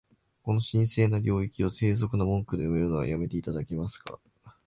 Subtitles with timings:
[0.41, 4.17] この神聖な領域を、低俗な文句で埋めるのは止めて頂けますか？